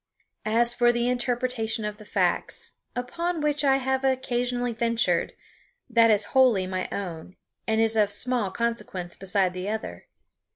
As 0.47 0.73
for 0.73 0.91
the 0.91 1.07
interpretation 1.07 1.85
of 1.85 1.97
the 1.97 2.05
facts, 2.05 2.71
upon 2.95 3.39
which 3.39 3.63
I 3.63 3.75
have 3.77 4.03
occasionally 4.03 4.73
ventured, 4.73 5.33
that 5.91 6.09
is 6.09 6.23
wholly 6.33 6.65
my 6.65 6.89
own 6.91 7.35
and 7.67 7.79
is 7.79 7.95
of 7.95 8.11
small 8.11 8.49
consequence 8.49 9.15
beside 9.15 9.53
the 9.53 9.69
other. 9.69 10.07